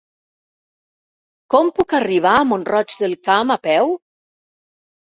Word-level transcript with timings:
Com 1.55 1.69
puc 1.81 1.95
arribar 1.99 2.33
a 2.39 2.49
Mont-roig 2.55 2.99
del 3.05 3.17
Camp 3.31 3.57
a 3.61 3.63
peu? 3.71 3.97